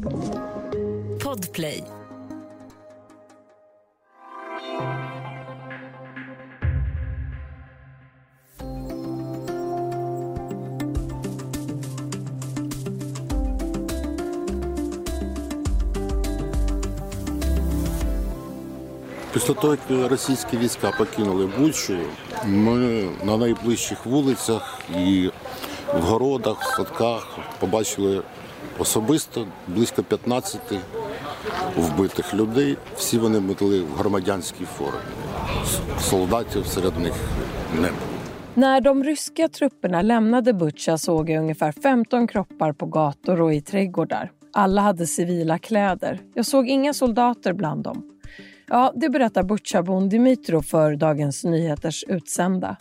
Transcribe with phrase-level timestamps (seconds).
[0.00, 1.84] Podplay.
[19.32, 21.98] Після того, як російські війська покинули Бучу,
[22.46, 25.30] ми на найближчих вулицях і
[25.94, 28.22] в городах, в садках побачили
[28.79, 30.61] особисто близько 15
[31.75, 32.77] вбитих людей.
[32.95, 34.99] Всі вони були в громадянській формі.
[35.99, 37.13] Солдатів серед них
[37.75, 38.15] не було.
[38.57, 43.61] När de ryska trupperna lämnade Butja såg jag ungefär 15 kroppar på gator och i
[43.61, 44.31] trädgårdar.
[44.53, 46.19] Alla hade civila kläder.
[46.33, 48.03] Jag såg inga soldater bland dem.
[48.67, 52.77] Ja, det berättar Butjabon Dimitro för Dagens Nyheters utsända.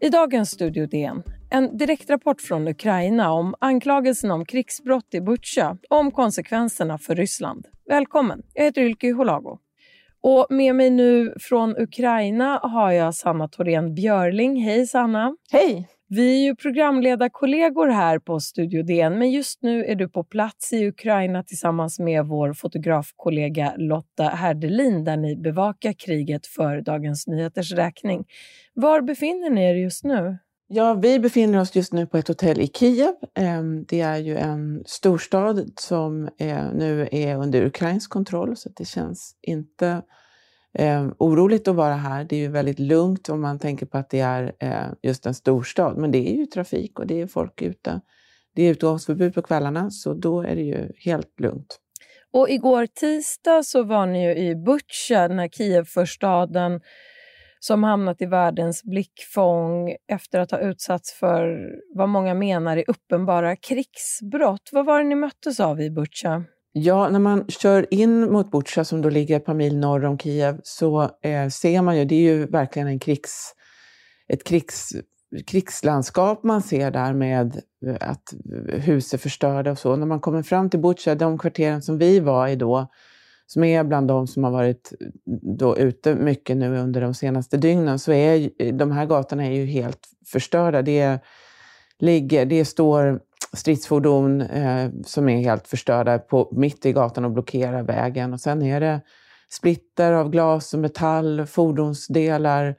[0.00, 5.97] I dagens Studio DN, en direktrapport från Ukraina om anklagelsen om krigsbrott i Butja och
[5.97, 7.65] om konsekvenserna för Ryssland.
[7.89, 9.59] Välkommen, jag heter Ylke Holago.
[10.21, 14.63] Och med mig nu från Ukraina har jag Sanna Thorén Björling.
[14.63, 15.35] Hej Sanna!
[15.51, 15.89] Hej!
[16.07, 20.73] Vi är ju programledarkollegor här på Studio DN, men just nu är du på plats
[20.73, 27.71] i Ukraina tillsammans med vår fotografkollega Lotta Herdelin där ni bevakar kriget för Dagens Nyheters
[27.71, 28.25] räkning.
[28.73, 30.37] Var befinner ni er just nu?
[30.67, 33.13] Ja, vi befinner oss just nu på ett hotell i Kiev.
[33.35, 38.85] Ehm, det är ju en storstad som eh, nu är under ukrainsk kontroll, så det
[38.85, 40.01] känns inte
[40.73, 42.23] eh, oroligt att vara här.
[42.23, 45.33] Det är ju väldigt lugnt om man tänker på att det är eh, just en
[45.33, 45.97] storstad.
[45.97, 48.01] Men det är ju trafik och det är folk ute.
[48.55, 51.79] Det är utgångsförbud på kvällarna, så då är det ju helt lugnt.
[52.33, 56.81] Och igår tisdag så var ni ju i Butja, den här Kievförstaden
[57.67, 63.55] som hamnat i världens blickfång efter att ha utsatts för vad många menar är uppenbara
[63.55, 64.69] krigsbrott.
[64.71, 66.43] Vad var det ni möttes av i Butja?
[66.71, 70.17] Ja, när man kör in mot Butja som då ligger ett par mil norr om
[70.17, 73.53] Kiev så eh, ser man ju, det är ju verkligen en krigs,
[74.27, 74.89] ett krigs,
[75.47, 78.33] krigslandskap man ser där med eh, att
[78.67, 79.95] hus är förstörda och så.
[79.95, 82.87] När man kommer fram till Butja, de kvarteren som vi var i då,
[83.47, 85.07] som är bland de som har varit eh,
[85.57, 89.51] då ute mycket nu under de senaste dygnen, så är eh, de här gatorna är
[89.51, 90.81] ju helt förstörda.
[90.81, 91.19] Det,
[91.99, 93.19] ligger, det står
[93.53, 98.33] stridsfordon eh, som är helt förstörda på, mitt i gatan och blockerar vägen.
[98.33, 99.01] Och sen är det
[99.49, 102.75] splitter av glas och metall, fordonsdelar,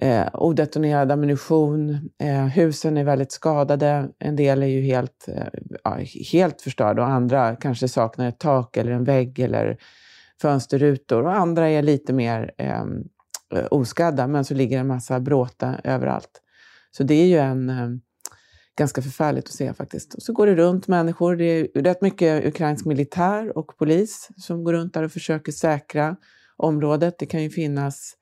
[0.00, 2.10] eh, odetonerad ammunition.
[2.22, 4.08] Eh, husen är väldigt skadade.
[4.18, 8.92] En del är ju helt, eh, helt förstörda och andra kanske saknar ett tak eller
[8.92, 9.78] en vägg eller
[10.42, 11.22] fönsterrutor.
[11.22, 13.04] Och andra är lite mer ehm,
[13.54, 16.40] eh, oskadda, men så ligger en massa bråte överallt.
[16.90, 17.88] Så det är ju en eh,
[18.78, 20.14] ganska förfärligt att se faktiskt.
[20.14, 21.36] Och så går det runt människor.
[21.36, 26.16] Det är rätt mycket ukrainsk militär och polis som går runt där och försöker säkra
[26.56, 27.18] området.
[27.18, 28.16] Det kan ju finnas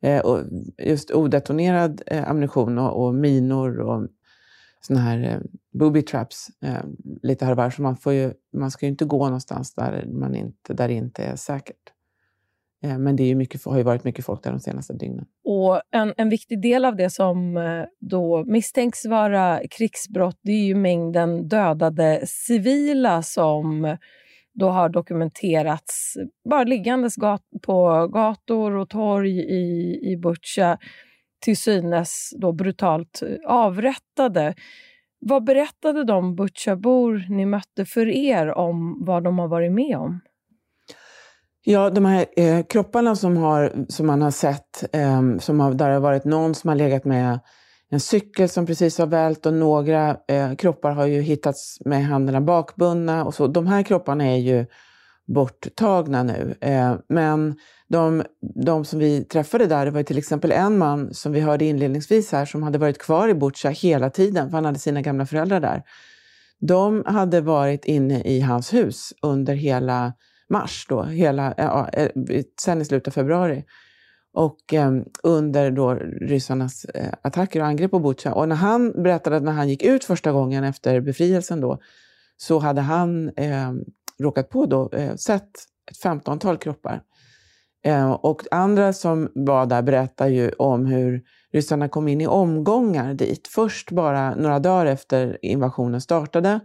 [0.00, 0.22] eh,
[0.78, 4.08] just odetonerad eh, ammunition och, och, minor och
[4.80, 5.40] såna här eh,
[5.78, 6.84] booby traps eh,
[7.22, 7.70] lite här och var.
[7.70, 10.94] Så man, får ju, man ska ju inte gå någonstans där, man inte, där det
[10.94, 11.92] inte är säkert.
[12.82, 15.24] Eh, men det är mycket, har ju varit mycket folk där de senaste dygnen.
[15.44, 20.64] Och en, en viktig del av det som eh, då misstänks vara krigsbrott det är
[20.64, 23.96] ju mängden dödade civila som
[24.54, 26.14] då har dokumenterats
[26.50, 30.78] bara liggandes gat på gator och torg i, i Butja
[31.40, 34.54] till synes då brutalt eh, avrättade.
[35.20, 40.20] Vad berättade de Butjabor ni mötte för er om vad de har varit med om?
[41.64, 45.88] Ja, de här eh, kropparna som, har, som man har sett, eh, som har, där
[45.88, 47.40] det har varit någon som har legat med
[47.90, 52.40] en cykel som precis har vält och några eh, kroppar har ju hittats med händerna
[52.40, 53.46] bakbundna och så.
[53.46, 54.66] De här kropparna är ju
[55.26, 56.54] borttagna nu.
[56.60, 57.56] Eh, men
[57.88, 58.22] de,
[58.64, 62.32] de som vi träffade där, det var till exempel en man som vi hörde inledningsvis
[62.32, 65.60] här som hade varit kvar i Butja hela tiden, för han hade sina gamla föräldrar
[65.60, 65.82] där.
[66.60, 70.12] De hade varit inne i hans hus under hela
[70.48, 72.10] mars, då, hela, ja, eh,
[72.60, 73.64] sen i slutet av februari.
[74.32, 74.92] Och eh,
[75.22, 78.34] under då ryssarnas eh, attacker och angrepp på Butja.
[78.34, 81.78] Och när han berättade att när han gick ut första gången efter befrielsen då,
[82.36, 83.72] så hade han eh,
[84.18, 85.50] råkat på då, eh, sett
[85.90, 87.02] ett 15-tal kroppar.
[87.84, 91.22] Eh, och andra som var där berättar ju om hur
[91.52, 93.48] ryssarna kom in i omgångar dit.
[93.48, 96.60] Först bara några dagar efter invasionen startade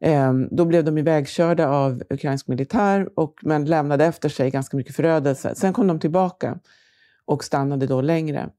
[0.00, 4.96] Ehm, då blev de ivägkörda av ukrainsk militär, och, men lämnade efter sig ganska mycket
[4.96, 5.54] förödelse.
[5.54, 6.58] Sen kom de tillbaka
[7.24, 8.50] och stannade då längre.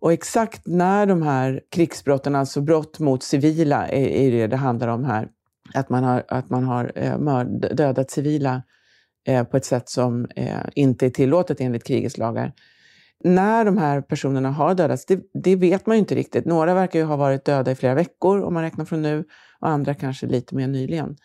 [0.00, 4.88] Och exakt när de här krigsbrotten, alltså brott mot civila, är, är det det handlar
[4.88, 5.28] om här.
[5.74, 8.62] att man har, att man har eh, mörd, dödat civila
[9.26, 12.52] eh, på ett sätt som eh, inte är tillåtet enligt krigets lagar.
[13.24, 16.44] När de här personerna har dödats, det, det, vet man ju inte riktigt.
[16.44, 19.24] Några verkar ju ha varit döda i flera veckor om man räknar från nu
[19.60, 21.16] och andra kanske lite mer nyligen.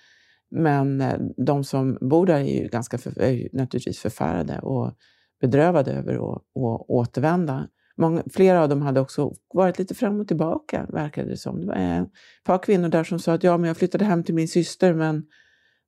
[0.51, 4.93] Men eh, de som bor där är ju ganska för, är ju naturligtvis förfärade och
[5.41, 6.43] bedrövade över att
[6.87, 7.67] återvända.
[7.97, 11.61] Många, flera av dem hade också varit lite fram och tillbaka, verkade det som.
[11.61, 12.09] Det var eh, ett
[12.45, 15.25] par kvinnor där som sa att ja, men jag flyttade hem till min syster, men,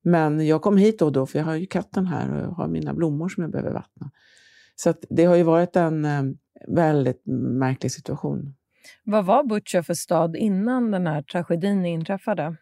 [0.03, 2.51] men jag kom hit då och då, för jag har ju katten här och jag
[2.51, 4.11] har mina blommor som jag behöver vattna.
[4.83, 6.23] Så det har ju varit en eh,
[6.67, 7.21] väldigt
[7.59, 8.53] märklig situation.
[9.03, 12.55] Vad var Butcher för stad innan den här tragedin inträffade?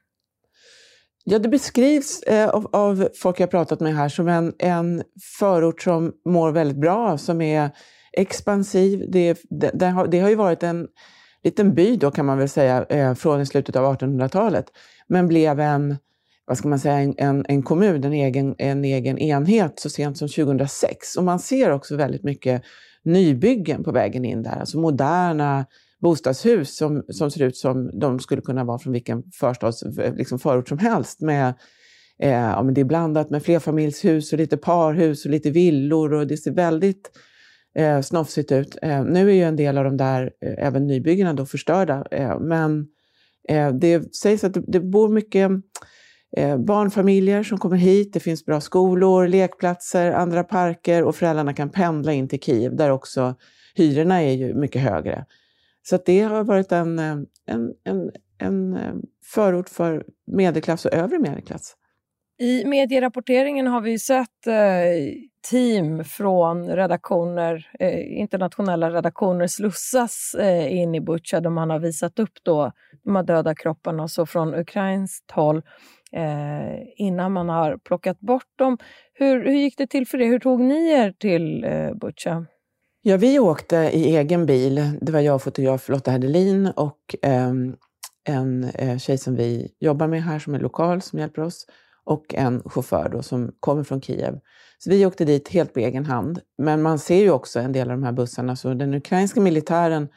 [1.23, 5.03] Ja, det beskrivs eh, av, av, folk jag pratat med här som en, en
[5.39, 7.69] förort som mår väldigt bra, som är
[8.13, 9.05] expansiv.
[9.11, 10.87] Det, det, det, har, det har ju varit en
[11.43, 14.65] liten by då kan man väl säga eh, från slutet av 1800-talet,
[15.07, 15.97] men blev en,
[16.47, 20.17] vad ska man säga, en, en, en, kommun, en egen, en egen enhet så sent
[20.17, 21.15] som 2006.
[21.15, 22.63] Och man ser också väldigt mycket
[23.03, 25.65] nybyggen på vägen in där, alltså moderna
[26.01, 29.83] bostadshus som, som ser ut som de skulle kunna vara från vilken förstads,
[30.15, 31.21] liksom förort som helst.
[31.21, 31.53] Med,
[32.19, 36.27] eh, ja, men det är blandat med flerfamiljshus och lite parhus och lite villor och
[36.27, 37.11] det ser väldigt
[37.75, 38.77] eh, snofsigt ut.
[38.81, 42.05] Eh, nu är ju en del av de där, eh, även nybyggena, då förstörda.
[42.11, 42.87] Eh, men
[43.49, 45.51] eh, det sägs att det, det bor mycket
[46.37, 48.13] Eh, barnfamiljer som kommer hit.
[48.13, 52.89] Det finns bra skolor, lekplatser, andra parker och föräldrarna kan pendla in till Kiev där
[52.89, 53.35] också
[53.75, 55.25] hyrorna är ju mycket högre.
[55.83, 57.15] Så det har varit en, eh,
[57.45, 58.93] en, en, en eh,
[59.25, 61.75] förort för medelklass och övre medelklass.
[62.39, 64.53] I medierapporteringen har vi sett eh,
[65.49, 72.19] team från redaktioner, eh, internationella redaktioner slussas eh, in i Butja där man har visat
[72.19, 72.71] upp då
[73.03, 75.61] de här döda kropparna så från ukrainskt håll
[76.11, 78.77] eh, innan man har plockat bort dem.
[79.13, 80.27] Hur, hur gick det till för er?
[80.27, 82.45] Hur tog ni er till eh, Butja?
[83.01, 84.97] Ja, vi åkte i egen bil.
[85.01, 87.51] Det var jag och fotograf Lotta Hedelin och eh,
[88.27, 91.65] en eh, tjej som vi jobbar med här som är lokal som hjälper oss
[92.05, 94.39] och en chaufför då, som kommer från Kiev.
[94.77, 96.39] Så vi åkte dit helt på egen hand.
[96.57, 100.07] Men man ser ju också en del av de här bussarna, så den ukrainska militären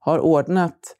[0.00, 0.96] har ordnat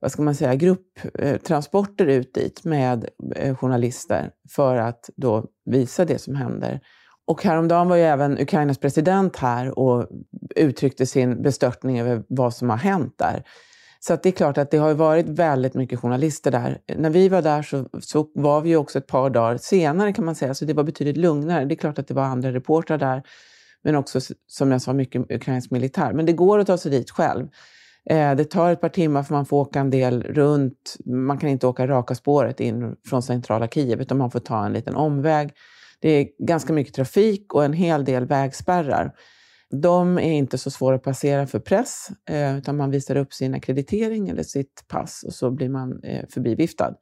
[0.00, 6.18] vad ska man säga, grupptransporter ut dit med eh, journalister för att då visa det
[6.18, 6.80] som händer.
[7.26, 10.06] Och häromdagen var ju även Ukrainas president här och
[10.56, 13.44] uttryckte sin bestörtning över vad som har hänt där.
[14.00, 16.78] Så det är klart att det har varit väldigt mycket journalister där.
[16.96, 20.34] När vi var där så, så var vi också ett par dagar senare kan man
[20.34, 21.64] säga, så det var betydligt lugnare.
[21.64, 23.22] Det är klart att det var andra reportrar där,
[23.82, 26.12] men också som jag sa mycket ukrainsk militär.
[26.12, 27.48] Men det går att ta sig dit själv.
[28.10, 30.96] Eh, det tar ett par timmar för man får åka en del runt.
[31.04, 34.72] Man kan inte åka raka spåret in från centrala Kiev, utan man får ta en
[34.72, 35.52] liten omväg.
[36.00, 39.12] Det är ganska mycket trafik och en hel del vägspärrar.
[39.70, 43.54] De är inte så svåra att passera för press, eh, utan man visar upp sin
[43.54, 46.94] akkreditering eller sitt pass och så blir man eh, förbiviftad.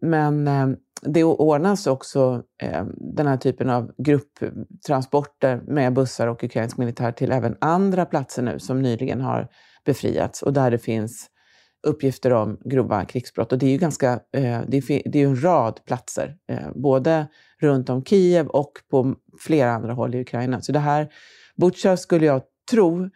[0.00, 0.68] Men eh,
[1.02, 7.32] det ordnas också ehm, den här typen av grupptransporter med bussar och ukrainsk militär till
[7.32, 9.48] även andra platser nu som nyligen har
[9.84, 11.30] befriats och där det finns
[11.86, 13.52] uppgifter om grova krigsbrott.
[13.52, 17.26] Och det är ju ganska, eh, det är, en rad platser, eh, både
[17.60, 20.60] runt om Kiev och på flera andra håll i Ukraina.
[20.60, 21.08] Så det här
[21.56, 23.10] Butja skulle jag tro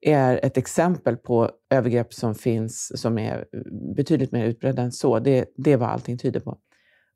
[0.00, 3.44] är ett exempel på övergrepp som finns som är
[3.96, 5.18] betydligt mer utbredda än så.
[5.18, 6.58] Det, det är vad allting tyder på.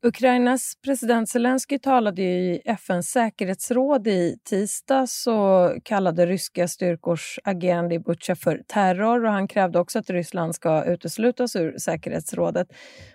[0.03, 7.99] Ukrainas president Zelensky talade i FNs säkerhetsråd i tisdags och kallade ryska styrkors agerande i
[7.99, 12.67] Butja för terror och han krävde också att Ryssland ska uteslutas ur säkerhetsrådet.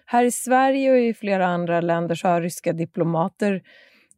[0.07, 3.63] Här i Sverige och i flera andra länder så har ryska diplomater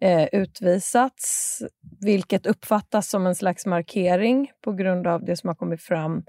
[0.01, 1.59] eh, utvisats,
[2.01, 6.23] vilket uppfattas som en slags markering på grund av det som har kommit fram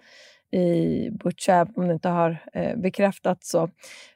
[0.52, 3.50] i Butja, om det inte har eh, bekräftats.
[3.50, 3.70] Så.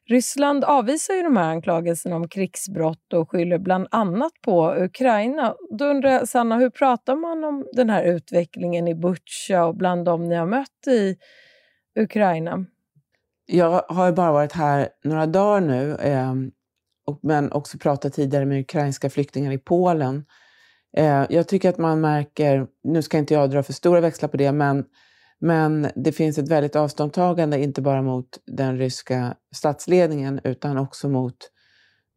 [0.09, 5.55] Ryssland avvisar ju de här anklagelserna om krigsbrott och skyller bland annat på Ukraina.
[5.79, 10.05] Då undrar jag, Sanna, hur pratar man om den här utvecklingen i Butja och bland
[10.05, 11.17] dem ni har mött i
[11.99, 12.65] Ukraina?
[13.45, 15.97] Jag har bara varit här några dagar nu.
[15.99, 16.51] Ehm,
[17.21, 20.25] men också pratat tidigare med ukrainska flyktingar i Polen.
[20.97, 24.37] Eh, jag tycker att man märker, nu ska inte jag dra för stora växlar på
[24.37, 24.85] det, men,
[25.39, 31.37] men det finns ett väldigt avståndstagande, inte bara mot den ryska statsledningen, utan också mot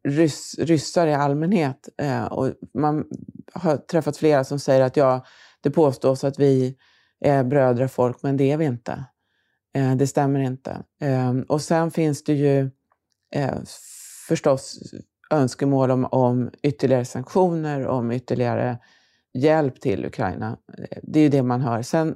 [0.07, 1.89] rys, ryssar i allmänhet.
[2.01, 3.05] Eh, och man
[3.53, 5.25] har träffat flera som säger att ja,
[5.61, 6.77] det påstås att vi
[7.19, 9.05] är brödrafolk, men det är vi inte.
[9.75, 10.83] Eh, det stämmer inte.
[11.47, 12.69] Och sen finns det ju
[14.27, 14.79] förstås
[15.29, 18.77] önskemål om, om ytterligare sanktioner, om ytterligare
[19.33, 20.57] hjälp till Ukraina.
[21.03, 21.81] Det är ju det man hör.
[21.81, 22.15] Sen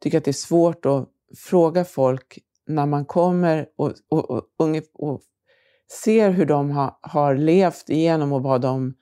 [0.00, 4.42] tycker jag att det är svårt att fråga folk när man kommer och, och, och,
[4.94, 5.20] och
[6.04, 8.94] ser hur de ha, har levt igenom och vad de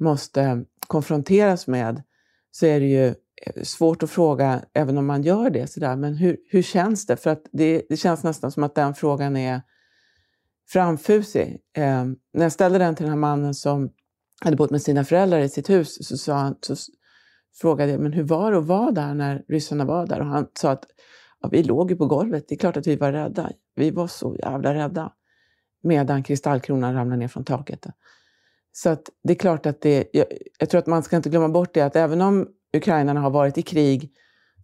[0.00, 2.02] måste konfronteras med,
[2.50, 6.14] så är det ju eh, svårt att fråga, även om man gör det, sådär, men
[6.14, 7.16] hur, hur känns det?
[7.16, 9.62] För att det, det känns nästan som att den frågan är
[10.68, 11.60] framfusig.
[11.76, 13.90] Eh, när jag ställde den till den här mannen som
[14.40, 16.76] hade bott med sina föräldrar i sitt hus, så, sa han, så
[17.60, 20.20] frågade jag men hur var det att vara där när ryssarna var där.
[20.20, 20.84] Och han sa att
[21.40, 23.50] ja, vi låg ju på golvet, det är klart att vi var rädda.
[23.74, 25.12] Vi var så jävla rädda.
[25.82, 27.86] Medan kristallkronan ramlade ner från taket.
[28.72, 30.26] Så att det är klart att det, jag,
[30.58, 33.58] jag, tror att man ska inte glömma bort det att även om ukrainarna har varit
[33.58, 34.12] i krig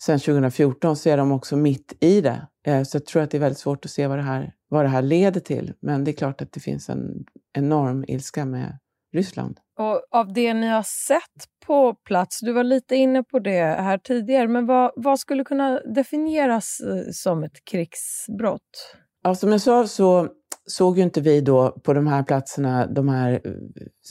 [0.00, 2.46] sedan 2014 så är de också mitt i det.
[2.66, 4.84] Eh, så jag tror att det är väldigt svårt att se vad det här, vad
[4.84, 5.72] det här leder till.
[5.80, 8.78] Men det är klart att det finns en enorm ilska med
[9.14, 9.58] Ryssland.
[9.78, 13.98] Och av det ni har sett på plats, du var lite inne på det här
[13.98, 18.96] tidigare, men vad, vad skulle kunna definieras eh, som ett krigsbrott?
[19.22, 20.28] Ja, som jag sa så
[20.66, 23.52] såg ju inte vi då på de här platserna, de här eh,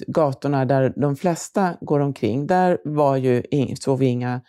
[0.08, 3.43] gatorna där de flesta går omkring, där var ju,
[3.79, 4.41] såg vi inga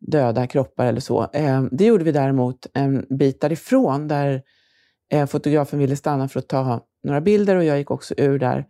[0.00, 1.30] döda kroppar eller så.
[1.32, 4.42] Ehm, det gjorde vi däremot en bit därifrån där
[5.12, 8.66] eh, fotografen ville stanna för att ta några bilder och jag gick också ur där.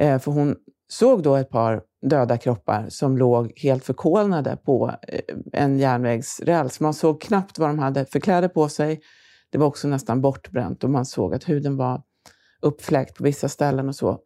[0.00, 0.56] Eh, för hon
[0.88, 5.20] såg då ett par döda kroppar som låg helt förkolnade på eh,
[5.52, 6.80] en järnvägsräls.
[6.80, 9.00] Man såg knappt vad de hade för kläder på sig.
[9.50, 12.02] Det var också nästan bortbränt och man såg att huden var
[12.62, 14.18] uppfläkt på vissa ställen och så.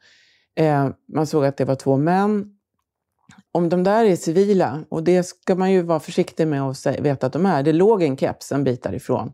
[0.57, 2.60] Ehm, man såg att det var två män.
[3.53, 7.27] Om de där är civila, och det ska man ju vara försiktig med att veta
[7.27, 7.63] att de är.
[7.63, 9.33] Det låg en keps en bit därifrån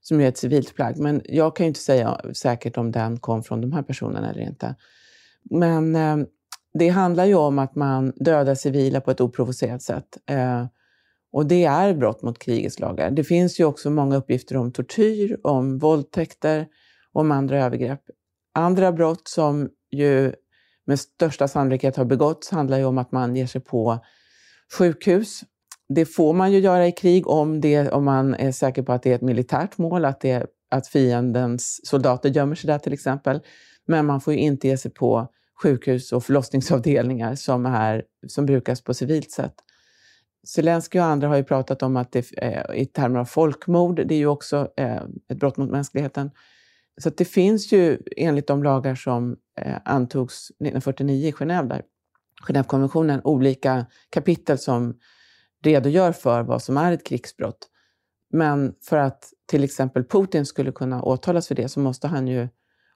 [0.00, 0.98] som är ett civilt plagg.
[0.98, 4.42] Men jag kan ju inte säga säkert om den kom från de här personerna eller
[4.42, 4.74] inte.
[5.50, 6.16] Men eh,
[6.78, 10.18] det handlar ju om att man dödar civila på ett oprovocerat sätt.
[10.26, 10.66] Eh,
[11.32, 13.10] och det är brott mot krigets lagar.
[13.10, 16.66] Det finns ju också många uppgifter om tortyr, om våldtäkter,
[17.12, 18.00] om andra övergrepp.
[18.54, 20.32] Andra brott som ju
[20.86, 23.98] med största sannolikhet har begåtts handlar ju om att man ger sig på
[24.78, 25.40] sjukhus.
[25.88, 29.02] Det får man ju göra i krig om, det, om man är säker på att
[29.02, 33.40] det är ett militärt mål, att, det, att fiendens soldater gömmer sig där till exempel.
[33.86, 35.28] Men man får ju inte ge sig på
[35.62, 39.54] sjukhus och förlossningsavdelningar som, är, som brukas på civilt sätt.
[40.46, 44.14] Zelenskyj och andra har ju pratat om att det eh, i termer av folkmord, det
[44.14, 46.30] är ju också eh, ett brott mot mänskligheten.
[47.00, 49.36] Så det finns ju enligt de lagar som
[49.84, 51.82] antogs 1949 i Genève, där,
[52.48, 54.98] Genèvekonventionen, olika kapitel som
[55.62, 57.68] redogör för vad som är ett krigsbrott.
[58.30, 62.48] Men för att till exempel Putin skulle kunna åtalas för det så måste han ju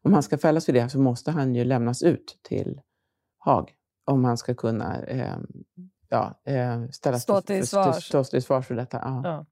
[0.03, 2.81] om han ska fällas för det så måste han ju lämnas ut till
[3.38, 3.71] Haag
[4.05, 5.37] om han ska kunna eh,
[6.09, 8.05] ja, eh, ställas stå till svars.
[8.05, 8.99] Stå till svars för detta.
[9.05, 9.21] Ja.
[9.25, 9.47] Ja.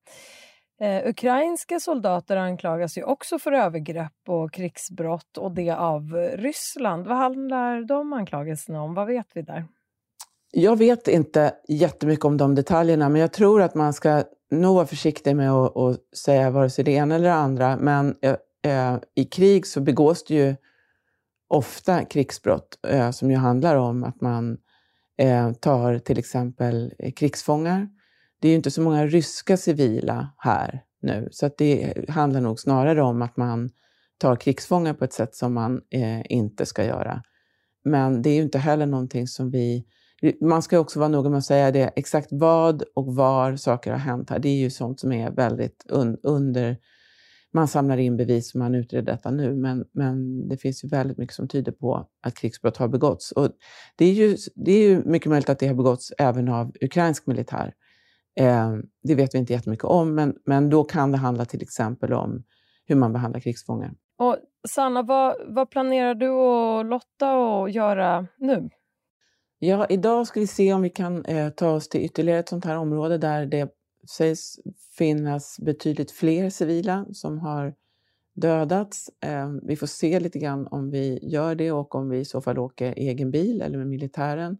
[0.80, 7.06] Eh, ukrainska soldater anklagas ju också för övergrepp och krigsbrott och det av Ryssland.
[7.06, 8.95] Vad handlar de anklagelserna om?
[8.95, 9.64] Vad vet vi där?
[10.52, 14.87] Jag vet inte jättemycket om de detaljerna, men jag tror att man ska nog vara
[14.87, 17.76] försiktig med att, att säga vare sig det ena eller det andra.
[17.76, 18.37] Men eh,
[18.73, 20.56] eh i krig så begås det ju
[21.49, 24.59] ofta krigsbrott eh, som ju handlar om att man
[25.18, 27.88] eh, tar till exempel krigsfångar.
[28.40, 32.60] Det är ju inte så många ryska civila här nu, så att det handlar nog
[32.60, 33.70] snarare om att man
[34.18, 37.22] tar krigsfångar på ett sätt som man eh, inte ska göra.
[37.84, 39.84] Men det är ju inte heller någonting som vi...
[40.40, 43.98] Man ska också vara noga med att säga det, exakt vad och var saker har
[43.98, 44.38] hänt här.
[44.38, 46.76] Det är ju sånt som är väldigt un, under
[47.52, 51.18] man samlar in bevis och man utreder detta nu, men, men det finns ju väldigt
[51.18, 53.32] mycket som tyder på att krigsbrott har begåtts.
[53.32, 53.48] Och
[53.96, 57.26] det, är ju, det är ju mycket möjligt att det har begåtts även av ukrainsk
[57.26, 57.74] militär.
[58.36, 62.12] Eh, det vet vi inte jättemycket om, men, men då kan det handla till exempel
[62.12, 62.44] om
[62.84, 63.94] hur man behandlar krigsfångar.
[64.18, 64.36] Och
[64.68, 68.70] Sanna, vad, vad planerar du och Lotta att göra nu?
[69.58, 72.64] Ja, idag ska vi se om vi kan eh, ta oss till ytterligare ett sånt
[72.64, 73.70] här område där det
[74.16, 74.58] sägs
[74.98, 77.74] finnas betydligt fler civila som har
[78.34, 79.10] dödats.
[79.24, 82.40] Eh, vi får se lite grann om vi gör det och om vi i så
[82.40, 84.58] fall åker egen bil eller med militären.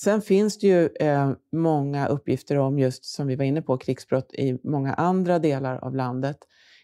[0.00, 4.34] Sen finns det ju eh, många uppgifter om just, som vi var inne på, krigsbrott
[4.34, 6.36] i många andra delar av landet.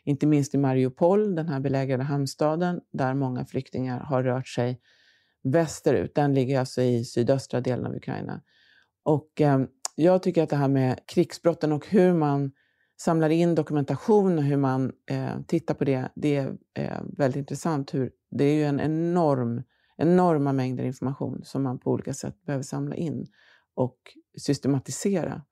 [0.05, 4.81] Inte minst i Mariupol, den här belägrade hamnstaden, där många flyktingar har rört sig
[5.43, 6.15] västerut.
[6.15, 8.43] Den ligger alltså i sydöstra delen av Ukraina.
[9.05, 9.61] Och eh,
[9.95, 12.53] jag tycker att det här med krigsbrotten och hur man
[13.01, 17.95] samlar in dokumentation och hur man eh, tittar på det, det är eh, väldigt intressant.
[17.95, 19.63] Hur, det är ju en enorm,
[19.99, 23.27] enorma mängder information som man på olika sätt behöver samla in
[23.75, 23.99] och
[24.39, 25.43] systematisera.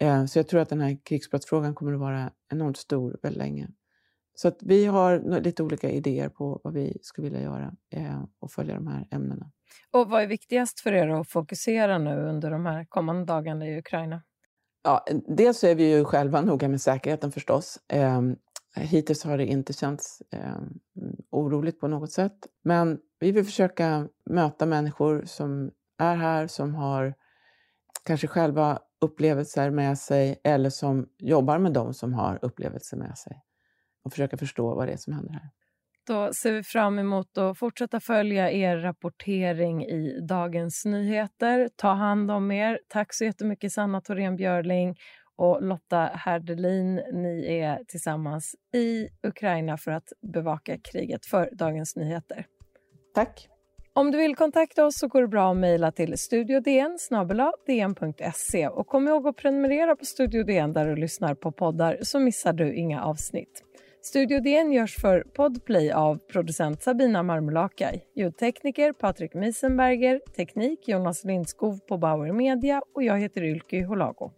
[0.00, 3.68] Eh, så jag tror att den här krigsbrottsfrågan kommer att vara enormt stor väldigt länge.
[4.34, 8.52] Så att vi har lite olika idéer på vad vi skulle vilja göra eh, och
[8.52, 9.50] följa de här ämnena.
[9.90, 13.78] Och vad är viktigast för er att fokusera nu under de här kommande dagarna i
[13.78, 14.22] Ukraina?
[14.82, 15.04] Ja,
[15.36, 17.78] dels är vi ju själva noga med säkerheten förstås.
[17.88, 18.22] Eh,
[18.76, 20.60] hittills har det inte känts eh,
[21.30, 22.46] oroligt på något sätt.
[22.64, 27.14] Men vi vill försöka möta människor som är här, som har
[28.04, 33.42] kanske själva upplevelser med sig eller som jobbar med dem som har upplevelser med sig
[34.04, 35.50] och försöka förstå vad det är som händer här.
[36.06, 41.70] Då ser vi fram emot att fortsätta följa er rapportering i Dagens Nyheter.
[41.76, 42.80] Ta hand om er.
[42.88, 44.96] Tack så jättemycket Sanna Thorén Björling
[45.36, 46.94] och Lotta Herdelin.
[47.12, 52.46] Ni är tillsammans i Ukraina för att bevaka kriget för Dagens Nyheter.
[53.14, 53.48] Tack.
[53.92, 56.96] Om du vill kontakta oss så går det bra att mejla till studiodn
[57.66, 62.20] dn.se och kom ihåg att prenumerera på Studio DN där du lyssnar på poddar så
[62.20, 63.64] missar du inga avsnitt.
[64.02, 71.78] Studio DN görs för Podplay av producent Sabina Marmulakai, ljudtekniker Patrik Miesenberger, teknik Jonas Lindskov
[71.88, 74.32] på Bauer Media och jag heter Ylke Holago.